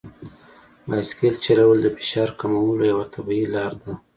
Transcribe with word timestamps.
بایسکل 0.87 1.33
چلول 1.45 1.77
د 1.83 1.87
فشار 1.95 2.29
کمولو 2.39 2.83
یوه 2.91 3.05
طبیعي 3.15 3.47
لار 3.55 3.71
ده. 3.81 3.91